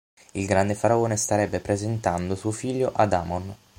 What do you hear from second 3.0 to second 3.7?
Amon.